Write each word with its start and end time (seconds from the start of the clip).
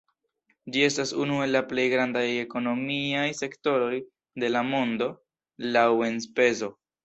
Ĝi 0.75 0.81
estas 0.85 1.11
unu 1.25 1.37
el 1.45 1.53
la 1.55 1.61
plej 1.73 1.85
grandaj 1.93 2.23
ekonomiaj 2.45 3.27
sektoroj 3.43 4.01
de 4.45 4.53
la 4.57 4.67
mondo 4.73 5.15
laŭ 5.79 5.89
enspezo. 6.13 6.77